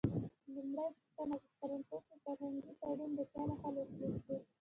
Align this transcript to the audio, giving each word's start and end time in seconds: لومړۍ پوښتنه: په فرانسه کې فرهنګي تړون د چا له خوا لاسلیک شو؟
لومړۍ 0.53 0.89
پوښتنه: 0.97 1.35
په 1.41 1.47
فرانسه 1.59 1.95
کې 2.05 2.15
فرهنګي 2.23 2.73
تړون 2.81 3.09
د 3.17 3.19
چا 3.31 3.41
له 3.47 3.53
خوا 3.59 3.69
لاسلیک 3.75 4.15
شو؟ 4.25 4.35